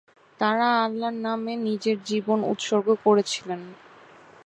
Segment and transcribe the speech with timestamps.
[0.39, 3.61] তারা আল্লাহর নামে নিজের জীবন উৎসর্গ করেছিলেন।